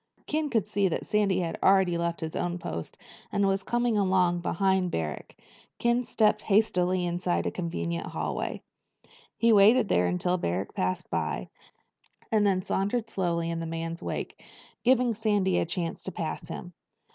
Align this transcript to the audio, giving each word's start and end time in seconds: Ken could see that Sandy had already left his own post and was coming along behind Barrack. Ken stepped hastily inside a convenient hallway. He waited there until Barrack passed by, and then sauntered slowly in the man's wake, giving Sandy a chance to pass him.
Ken 0.25 0.49
could 0.49 0.65
see 0.65 0.87
that 0.87 1.05
Sandy 1.05 1.41
had 1.41 1.59
already 1.61 1.95
left 1.95 2.21
his 2.21 2.35
own 2.35 2.57
post 2.57 2.97
and 3.31 3.45
was 3.45 3.61
coming 3.61 3.99
along 3.99 4.39
behind 4.39 4.89
Barrack. 4.89 5.35
Ken 5.77 6.05
stepped 6.05 6.41
hastily 6.41 7.05
inside 7.05 7.45
a 7.45 7.51
convenient 7.51 8.07
hallway. 8.07 8.63
He 9.37 9.53
waited 9.53 9.89
there 9.89 10.07
until 10.07 10.37
Barrack 10.39 10.73
passed 10.73 11.11
by, 11.11 11.49
and 12.31 12.43
then 12.47 12.63
sauntered 12.63 13.11
slowly 13.11 13.51
in 13.51 13.59
the 13.59 13.67
man's 13.67 14.01
wake, 14.01 14.41
giving 14.83 15.13
Sandy 15.13 15.59
a 15.59 15.67
chance 15.67 16.01
to 16.01 16.11
pass 16.11 16.47
him. 16.49 16.73